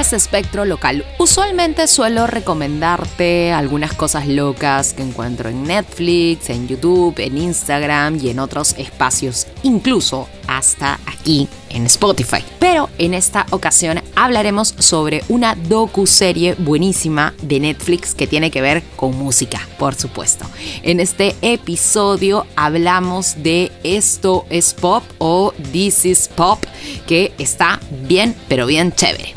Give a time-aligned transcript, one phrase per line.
[0.00, 1.04] es Espectro Local.
[1.18, 8.30] Usualmente suelo recomendarte algunas cosas locas que encuentro en Netflix, en YouTube, en Instagram y
[8.30, 12.42] en otros espacios, incluso hasta aquí en Spotify.
[12.58, 18.82] Pero en esta ocasión hablaremos sobre una docu-serie buenísima de Netflix que tiene que ver
[18.96, 20.46] con música, por supuesto.
[20.82, 26.58] En este episodio hablamos de Esto es Pop o This is Pop,
[27.06, 29.32] que está bien, pero bien chévere.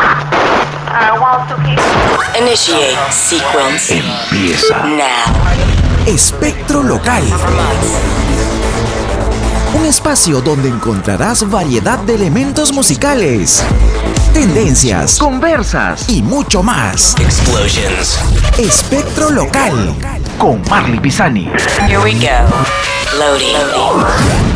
[2.40, 3.98] Initiate sequence.
[3.98, 4.84] Empieza.
[4.84, 5.34] Now.
[6.06, 7.24] Espectro Local.
[9.76, 13.64] Un espacio donde encontrarás variedad de elementos musicales,
[14.34, 17.16] tendencias, conversas y mucho más.
[17.20, 18.20] Explosions.
[18.58, 19.96] Espectro Local
[20.38, 21.50] con Marley Pisani.
[21.88, 22.48] Here we go.
[23.18, 24.53] Loading.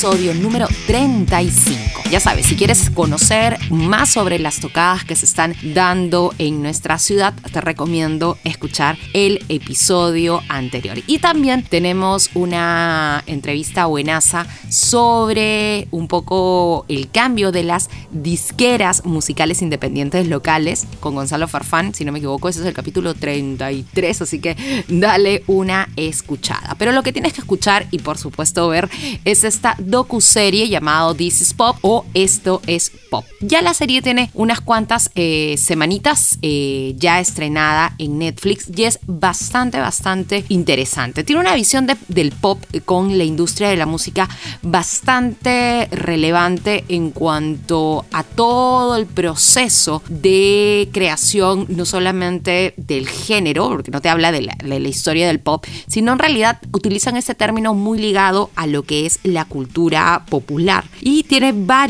[0.00, 1.99] Episodio número 35.
[2.10, 6.98] Ya sabes, si quieres conocer más sobre las tocadas que se están dando en nuestra
[6.98, 10.98] ciudad, te recomiendo escuchar el episodio anterior.
[11.06, 19.62] Y también tenemos una entrevista buenaza sobre un poco el cambio de las disqueras musicales
[19.62, 24.40] independientes locales con Gonzalo Farfán, si no me equivoco, ese es el capítulo 33, así
[24.40, 24.56] que
[24.88, 26.74] dale una escuchada.
[26.76, 28.90] Pero lo que tienes que escuchar y por supuesto ver
[29.24, 33.24] es esta docu-serie llamado This is Pop o Esto es Pop.
[33.40, 38.98] Ya la serie tiene unas cuantas eh, semanitas eh, ya estrenada en Netflix y es
[39.06, 41.24] bastante, bastante interesante.
[41.24, 44.28] Tiene una visión de- del pop con la industria de la música
[44.62, 53.90] bastante relevante en cuanto a todo el proceso de creación, no solamente del género, porque
[53.90, 57.34] no te habla de la, de la historia del pop, sino en realidad utilizan ese
[57.34, 60.84] término muy ligado a lo que es la cultura popular.
[61.00, 61.89] Y tiene varios,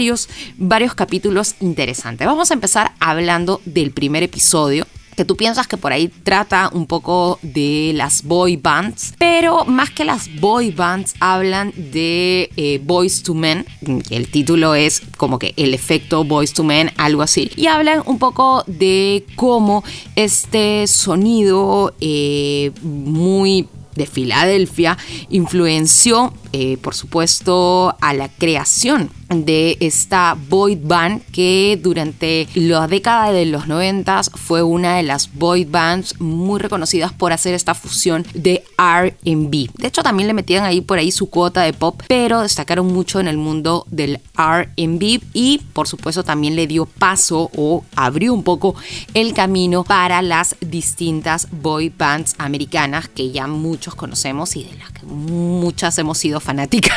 [0.56, 2.26] varios capítulos interesantes.
[2.26, 6.86] Vamos a empezar hablando del primer episodio que tú piensas que por ahí trata un
[6.86, 13.22] poco de las boy bands, pero más que las boy bands hablan de eh, Boys
[13.22, 13.66] to Men,
[14.08, 18.18] el título es como que el efecto Boys to Men, algo así, y hablan un
[18.18, 19.84] poco de cómo
[20.16, 24.96] este sonido eh, muy de Filadelfia
[25.28, 33.30] influenció, eh, por supuesto, a la creación de esta boy band que durante la década
[33.30, 38.26] de los 90 fue una de las boy bands muy reconocidas por hacer esta fusión
[38.34, 39.70] de R&B.
[39.74, 43.20] De hecho, también le metían ahí por ahí su cuota de pop, pero destacaron mucho
[43.20, 48.42] en el mundo del R&B y, por supuesto, también le dio paso o abrió un
[48.42, 48.74] poco
[49.14, 54.90] el camino para las distintas boy bands americanas que ya muchos conocemos y de las
[54.90, 56.96] que muchas hemos sido fanáticas,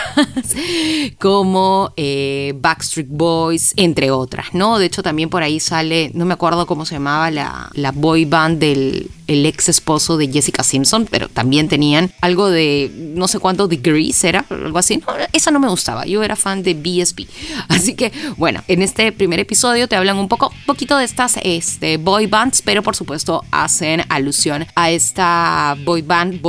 [1.20, 4.80] como eh, Backstreet Boys, entre otras, ¿no?
[4.80, 8.26] De hecho, también por ahí sale, no me acuerdo cómo se llamaba la, la boy
[8.26, 13.40] band del el ex esposo de Jessica Simpson, pero también tenían algo de no sé
[13.40, 15.02] cuántos degrees, era algo así.
[15.32, 17.28] Esa no me gustaba, yo era fan de BSB.
[17.68, 21.98] Así que, bueno, en este primer episodio te hablan un poco, poquito de estas este,
[21.98, 26.42] boy bands, pero por supuesto hacen alusión a esta boy band,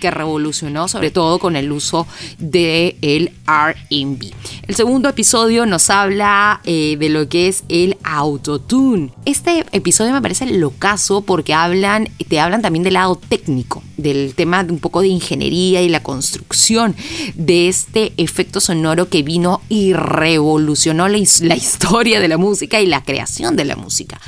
[0.00, 2.06] que revolucionó sobre todo con el uso
[2.38, 4.32] del el R&B.
[4.66, 9.12] El segundo episodio nos habla eh, de lo que es el autotune.
[9.24, 14.64] Este episodio me parece locazo porque hablan, te hablan también del lado técnico, del tema
[14.64, 16.94] de un poco de ingeniería y la construcción
[17.34, 22.80] de este efecto sonoro que vino y revolucionó la, his- la historia de la música
[22.80, 24.20] y la creación de la música.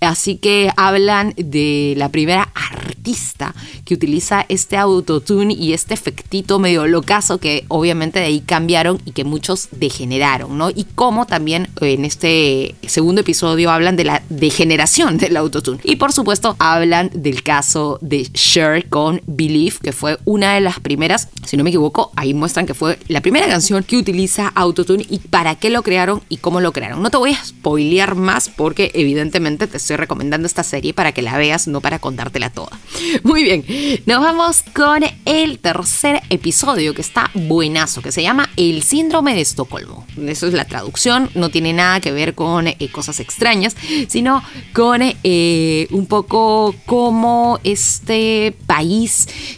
[0.00, 6.86] Así que hablan de la primera artista que utiliza este autotune y este efectito medio
[6.86, 10.70] locazo que obviamente de ahí cambiaron y que muchos degeneraron, ¿no?
[10.70, 15.80] Y cómo también en este segundo episodio hablan de la degeneración del autotune.
[15.84, 20.80] Y por supuesto hablan del caso de Cher con Believe, que fue una de las
[20.80, 25.06] primeras, si no me equivoco, ahí muestran que fue la primera canción que utiliza autotune
[25.08, 27.02] y para qué lo crearon y cómo lo crearon.
[27.02, 31.22] No te voy a spoilear más porque evidentemente te estoy recomendando esta serie para que
[31.22, 32.78] la veas, no para contártela toda.
[33.22, 33.64] Muy bien,
[34.06, 39.40] nos vamos con el tercer episodio que está buenazo, que se llama El síndrome de
[39.40, 40.06] Estocolmo.
[40.26, 43.76] Eso es la traducción, no tiene nada que ver con eh, cosas extrañas,
[44.08, 44.42] sino
[44.72, 49.01] con eh, un poco cómo este país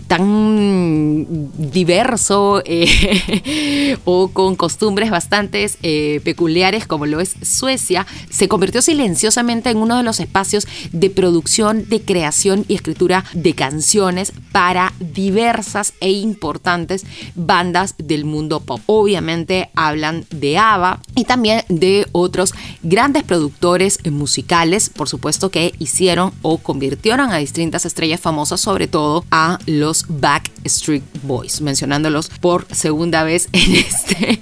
[0.07, 1.27] tan
[1.73, 9.71] diverso eh, o con costumbres bastante eh, peculiares como lo es Suecia, se convirtió silenciosamente
[9.71, 15.95] en uno de los espacios de producción, de creación y escritura de canciones para diversas
[16.01, 17.05] e importantes
[17.35, 18.81] bandas del mundo pop.
[18.87, 26.33] Obviamente hablan de ABBA y también de otros grandes productores musicales, por supuesto que hicieron
[26.43, 33.25] o convirtieron a distintas estrellas famosas, sobre todo a los Backstreet Boys, mencionándolos por segunda
[33.25, 34.39] vez en este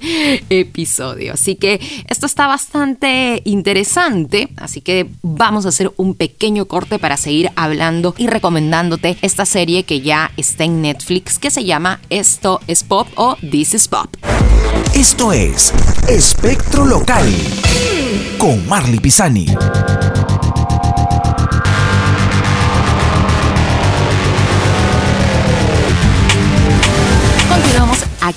[0.51, 1.33] episodio.
[1.33, 7.17] Así que esto está bastante interesante, así que vamos a hacer un pequeño corte para
[7.17, 12.61] seguir hablando y recomendándote esta serie que ya está en Netflix que se llama Esto
[12.67, 14.15] es Pop o This is Pop.
[14.93, 15.73] Esto es
[16.07, 17.33] Espectro Local
[18.37, 19.47] con Marley Pisani.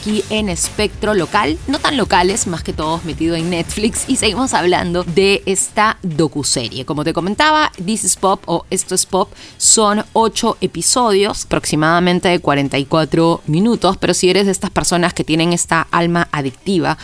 [0.06, 4.54] Aquí en Espectro Local, no tan locales, más que todos metido en Netflix y seguimos
[4.54, 6.84] hablando de esta docuserie.
[6.84, 12.38] Como te comentaba, This is Pop o Esto es Pop son ocho episodios, aproximadamente de
[12.38, 16.98] 44 minutos, pero si eres de estas personas que tienen esta alma adictiva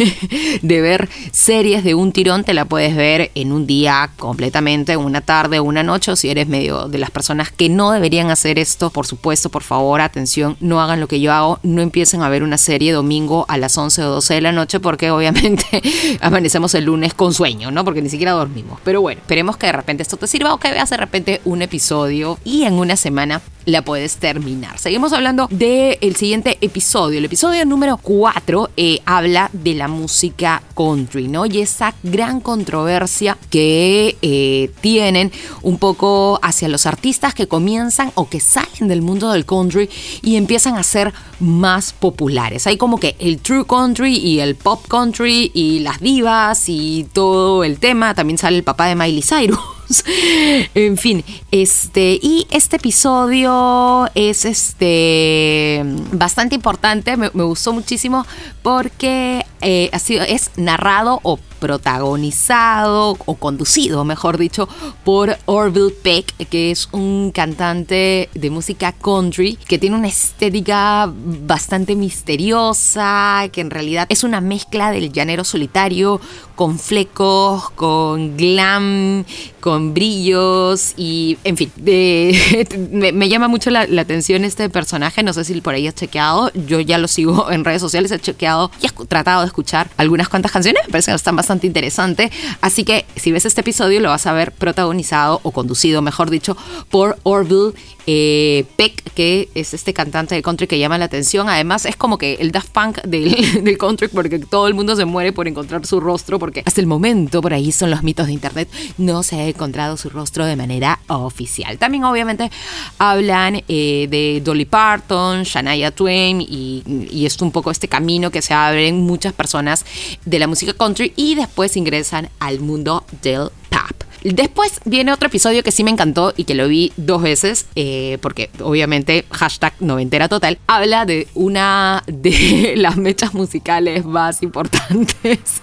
[0.62, 5.20] de ver series de un tirón, te la puedes ver en un día completamente, una
[5.20, 8.88] tarde una noche, o si eres medio de las personas que no deberían hacer esto,
[8.88, 12.37] por supuesto, por favor, atención, no hagan lo que yo hago, no empiecen a ver
[12.42, 15.64] una serie domingo a las 11 o 12 de la noche porque obviamente
[16.20, 17.84] amanecemos el lunes con sueño, ¿no?
[17.84, 18.80] Porque ni siquiera dormimos.
[18.84, 21.62] Pero bueno, esperemos que de repente esto te sirva o que veas de repente un
[21.62, 24.78] episodio y en una semana la puedes terminar.
[24.78, 27.18] Seguimos hablando del siguiente episodio.
[27.18, 31.44] El episodio número 4 eh, habla de la música country, ¿no?
[31.44, 35.30] Y esa gran controversia que eh, tienen
[35.62, 39.90] un poco hacia los artistas que comienzan o que salen del mundo del country
[40.22, 42.66] y empiezan a ser más populares.
[42.66, 47.64] Hay como que el true country y el pop country y las divas y todo
[47.64, 48.14] el tema.
[48.14, 49.77] También sale el papá de Miley Cyrus.
[50.74, 55.82] en fin, este y este episodio es este
[56.12, 58.26] bastante importante, me, gustó muchísimo
[58.62, 64.68] porque eh, ha sido, es narrado o protagonizado o conducido, mejor dicho,
[65.04, 71.96] por Orville Peck, que es un cantante de música country que tiene una estética bastante
[71.96, 76.20] misteriosa, que en realidad es una mezcla del llanero solitario
[76.54, 79.24] con flecos, con glam,
[79.60, 81.70] con brillos y, en fin,
[82.92, 86.80] me, llama mucho la, atención este personaje, no sé si por ahí has chequeado, yo
[86.80, 90.82] ya lo sigo en redes sociales, he chequeado y he tratado escuchar algunas cuantas canciones,
[90.86, 92.30] me parece que están bastante interesante,
[92.60, 96.56] así que si ves este episodio lo vas a ver protagonizado o conducido, mejor dicho,
[96.90, 97.74] por Orville
[98.10, 101.46] eh, Peck, que es este cantante de country que llama la atención.
[101.50, 105.04] Además, es como que el Daft Punk del, del, country, porque todo el mundo se
[105.04, 108.32] muere por encontrar su rostro, porque hasta el momento, por ahí son los mitos de
[108.32, 111.76] internet, no se ha encontrado su rostro de manera oficial.
[111.76, 112.50] También, obviamente,
[112.96, 118.40] hablan eh, de Dolly Parton, Shania Twain, y, y es un poco este camino que
[118.40, 119.86] se abre en muchas personas
[120.26, 124.04] de la música country y después ingresan al mundo del pop.
[124.24, 128.18] Después viene otro episodio que sí me encantó y que lo vi dos veces, eh,
[128.20, 135.60] porque obviamente hashtag noventera total, habla de una de las mechas musicales más importantes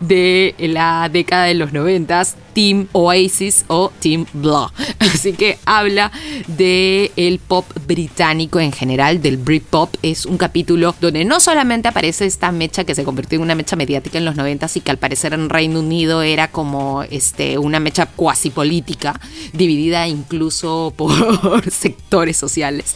[0.00, 4.72] de la década de los noventas, Team Oasis o Team Blah.
[4.98, 6.10] Así que habla
[6.46, 9.94] de el pop británico en general, del Britpop.
[10.02, 13.76] Es un capítulo donde no solamente aparece esta mecha que se convirtió en una mecha
[13.76, 17.80] mediática en los noventas y que al parecer en Reino Unido era como este, una
[17.80, 19.20] mecha cuasi política,
[19.52, 22.94] dividida incluso por sectores sociales.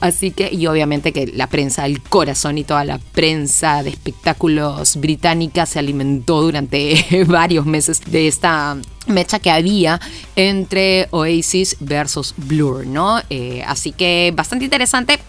[0.00, 4.96] Así que, y obviamente que la prensa el corazón y toda la prensa de espectáculos
[4.96, 8.76] británica se alimentó durante varios meses de esta
[9.06, 10.00] mecha que había
[10.36, 13.20] entre Oasis versus Blur, ¿no?
[13.30, 15.20] Eh, así que bastante interesante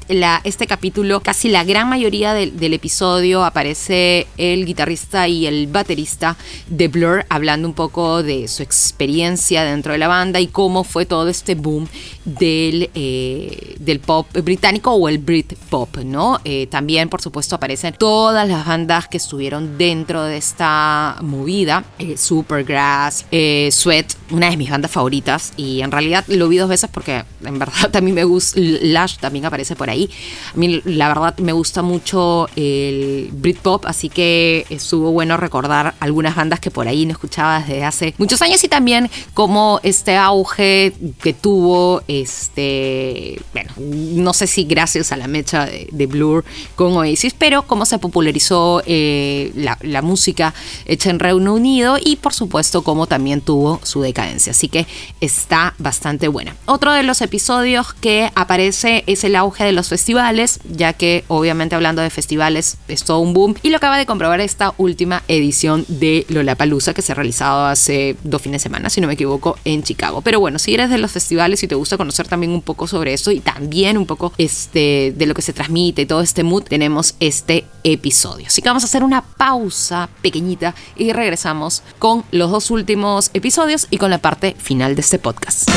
[0.43, 1.21] este capítulo.
[1.21, 6.35] Casi la gran mayoría del, episodio aparece el guitarrista y el baterista
[6.67, 11.05] de Blur hablando un poco de su experiencia dentro de la banda y cómo fue
[11.05, 11.87] todo este boom
[12.25, 16.39] del, eh, del pop británico o el Brit Pop, ¿no?
[16.43, 21.85] Eh, también, por supuesto, aparecen todas las bandas que estuvieron dentro de esta movida.
[22.17, 23.25] Supergrass,
[23.71, 27.59] Sweat, una de mis bandas favoritas y en realidad lo vi dos veces porque en
[27.59, 30.09] verdad también me gusta, Lash también aparece por ahí.
[30.53, 36.35] A mí la verdad me gusta mucho el Britpop, así que estuvo bueno recordar algunas
[36.35, 40.93] bandas que por ahí no escuchaba desde hace muchos años y también como este auge
[41.21, 46.45] que tuvo, este, bueno, no sé si gracias a la mecha de, Blur
[46.75, 50.53] con Oasis, pero cómo se popularizó eh, la, música
[50.85, 54.51] hecha en Reino Unido y por supuesto cómo también tuvo tuvo su decadencia.
[54.51, 54.85] Así que
[55.19, 56.55] está bastante buena.
[56.67, 61.73] Otro de los episodios que aparece es el auge de los festivales, ya que obviamente
[61.73, 63.55] hablando de festivales es todo un boom.
[63.63, 68.15] Y lo acaba de comprobar esta última edición de Lollapalooza que se ha realizado hace
[68.23, 70.21] dos fines de semana, si no me equivoco, en Chicago.
[70.21, 73.13] Pero bueno, si eres de los festivales y te gusta conocer también un poco sobre
[73.13, 76.65] eso y también un poco este, de lo que se transmite y todo este mood,
[76.65, 78.45] tenemos este episodio.
[78.45, 83.46] Así que vamos a hacer una pausa pequeñita y regresamos con los dos últimos episodios
[83.89, 85.69] y con la parte final de este podcast.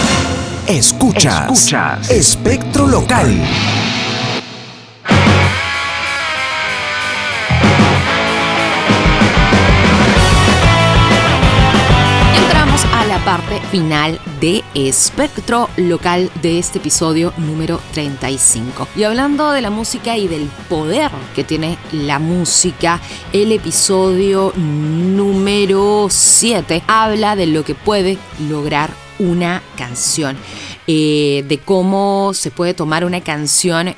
[0.67, 2.11] Escuchas, Escuchas.
[2.11, 3.31] Espectro Local.
[13.31, 18.89] Parte final de Espectro Local de este episodio número 35.
[18.97, 23.01] Y hablando de la música y del poder que tiene la música,
[23.33, 28.19] el episodio número 7 habla de lo que puede
[28.49, 30.37] lograr una canción,
[30.89, 33.97] eh, de cómo se puede tomar una canción eh,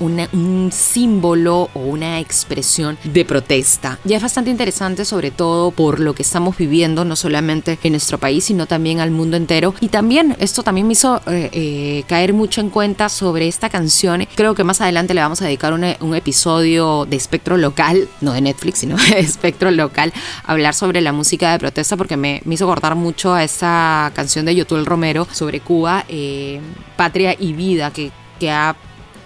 [0.00, 3.98] un símbolo o una expresión de protesta.
[4.04, 8.18] Ya es bastante interesante sobre todo por lo que estamos viviendo, no solamente en nuestro
[8.18, 9.74] país, sino también al mundo entero.
[9.80, 14.26] Y también esto también me hizo eh, eh, caer mucho en cuenta sobre esta canción.
[14.34, 15.84] Creo que más adelante le vamos a dedicar un,
[16.16, 20.12] episodio de espectro local, no de Netflix, sino de espectro local,
[20.44, 24.46] a hablar sobre la música de protesta porque me, hizo acordar mucho a esa canción
[24.46, 26.60] de Yotuel Romero sobre Cuba, eh,
[26.96, 28.76] Patria y Vida, que que ha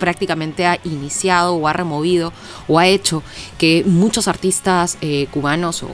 [0.01, 2.33] prácticamente ha iniciado o ha removido
[2.67, 3.23] o ha hecho
[3.59, 5.91] que muchos artistas eh, cubanos o,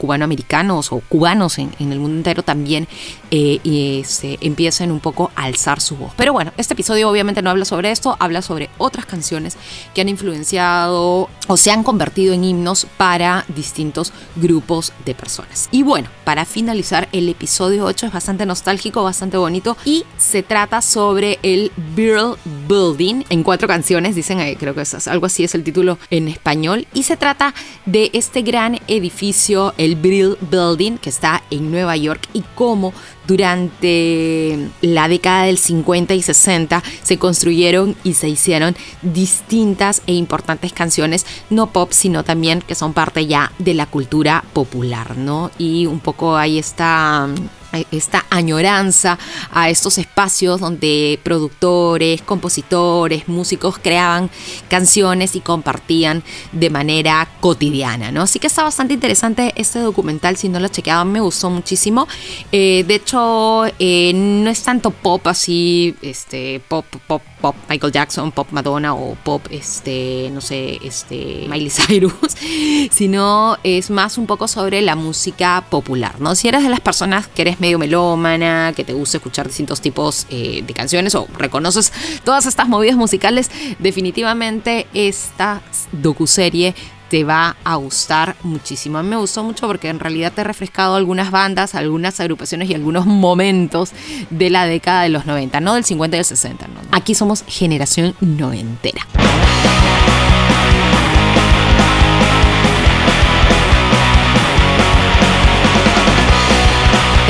[0.00, 2.88] cubanoamericanos o cubanos en, el mundo entero también
[3.30, 6.12] eh, se empiecen un poco a alzar su voz.
[6.16, 9.56] Pero bueno, este episodio obviamente no habla sobre esto, habla sobre otras canciones
[9.94, 15.68] que han influenciado o se han convertido en himnos para distintos grupos de personas.
[15.70, 20.80] Y bueno, para finalizar, el episodio 8 es bastante nostálgico, bastante bonito y se trata
[20.80, 25.54] sobre el Brill Building en cuatro canciones, dicen, eh, creo que es algo así es
[25.54, 27.54] el título en español, y se trata
[27.84, 32.92] de este gran edificio el Brill Building, que está en Nueva York, y cómo
[33.26, 40.72] durante la década del 50 y 60 se construyeron y se hicieron distintas e importantes
[40.72, 45.50] canciones, no pop, sino también que son parte ya de la cultura popular, ¿no?
[45.58, 47.28] Y un poco ahí está
[47.90, 49.18] esta añoranza
[49.52, 54.30] a estos espacios donde productores, compositores, músicos creaban
[54.68, 56.22] canciones y compartían
[56.52, 58.22] de manera cotidiana, ¿no?
[58.22, 62.06] Así que está bastante interesante este documental, si no lo chequeaban me gustó muchísimo.
[62.52, 68.32] Eh, de hecho, eh, no es tanto pop así, este, pop, pop, pop Michael Jackson,
[68.32, 72.12] pop Madonna o pop, este, no sé, este, Miley Cyrus,
[72.90, 76.34] sino es más un poco sobre la música popular, ¿no?
[76.34, 80.26] Si eres de las personas que eres medio melómana, que te gusta escuchar distintos tipos
[80.30, 81.92] eh, de canciones o reconoces
[82.24, 85.62] todas estas movidas musicales, definitivamente esta
[85.92, 86.74] docuserie
[87.10, 88.96] te va a gustar muchísimo.
[88.96, 92.70] A mí me gustó mucho porque en realidad te he refrescado algunas bandas, algunas agrupaciones
[92.70, 93.90] y algunos momentos
[94.30, 96.68] de la década de los 90, no del 50 y del 60.
[96.68, 96.74] ¿no?
[96.92, 99.04] Aquí somos generación noventera.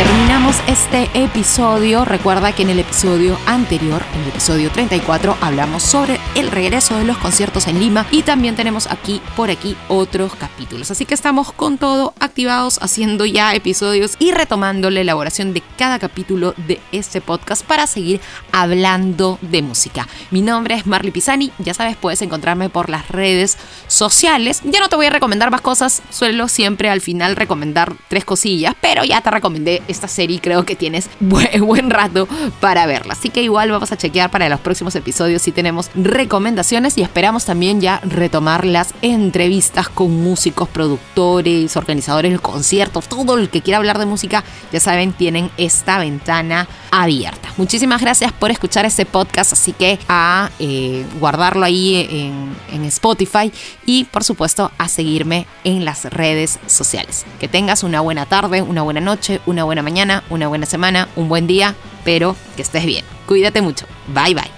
[0.00, 2.04] termina este episodio.
[2.04, 7.04] Recuerda que en el episodio anterior, en el episodio 34, hablamos sobre el regreso de
[7.04, 10.90] los conciertos en Lima y también tenemos aquí por aquí otros capítulos.
[10.90, 16.00] Así que estamos con todo activados, haciendo ya episodios y retomando la elaboración de cada
[16.00, 20.08] capítulo de este podcast para seguir hablando de música.
[20.32, 24.62] Mi nombre es Marley Pisani, ya sabes, puedes encontrarme por las redes sociales.
[24.64, 28.74] Ya no te voy a recomendar más cosas, suelo siempre al final recomendar tres cosillas,
[28.80, 32.28] pero ya te recomendé esta serie creo que tienes buen, rato
[32.60, 33.14] para verla.
[33.14, 37.44] Así que igual vamos a chequear para los próximos episodios si tenemos recomendaciones y esperamos
[37.44, 43.78] también ya retomar las entrevistas con músicos, productores, organizadores de conciertos, todo el que quiera
[43.78, 47.52] hablar de música, ya saben, tienen esta ventana abierta.
[47.56, 53.52] Muchísimas gracias por escuchar este podcast, así que a eh, guardarlo ahí en, en Spotify
[53.86, 57.24] y por supuesto a seguirme en las redes sociales.
[57.38, 61.28] Que tengas una buena tarde, una buena noche, una buena mañana, una buena semana, un
[61.28, 63.04] buen día, pero que estés bien.
[63.26, 63.86] Cuídate mucho.
[64.08, 64.50] Bye bye.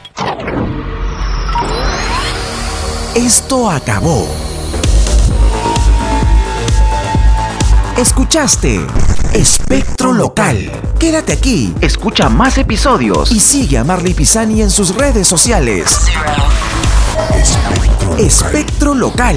[3.14, 4.26] Esto acabó.
[7.96, 8.80] Escuchaste
[9.34, 10.70] Espectro Local.
[10.98, 16.00] Quédate aquí, escucha más episodios y sigue a Marley Pisani en sus redes sociales.
[18.18, 19.36] Espectro Local.